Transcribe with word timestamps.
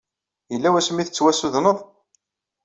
Yella 0.51 0.69
wasmi 0.73 0.99
ay 1.01 1.05
tettwassudned? 1.07 1.77